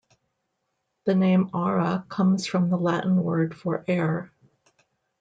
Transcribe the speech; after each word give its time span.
The 1.05 1.13
name 1.13 1.51
"Aura" 1.53 2.05
comes 2.09 2.47
from 2.47 2.71
the 2.71 2.75
Latin 2.75 3.21
word 3.23 3.55
for 3.55 3.85
air. 3.87 4.31